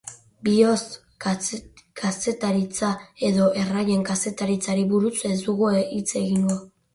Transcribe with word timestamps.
Bihotz-kazetaritza 0.47 2.89
edo 3.29 3.51
erraien 3.65 4.07
kazetaritzari 4.09 4.87
buruz 4.95 5.13
ez 5.35 5.39
dugu 5.45 5.71
hitz 5.85 6.11
egingo. 6.23 6.59